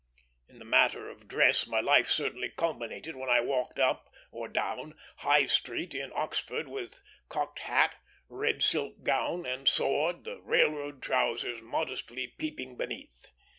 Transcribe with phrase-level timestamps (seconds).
[0.49, 4.95] In the matter of dress my life certainly culminated when I walked up or down
[5.17, 11.61] High Street in Oxford with cocked hat, red silk gown, and sword, the railroad trousers
[11.61, 13.27] modestly peeping beneath.